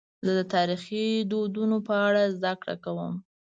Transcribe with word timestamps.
زه 0.25 0.31
د 0.39 0.41
تاریخي 0.53 1.07
دودونو 1.31 1.77
په 1.87 1.93
اړه 2.07 2.23
زدهکړه 2.37 2.75
کوم. 2.83 3.13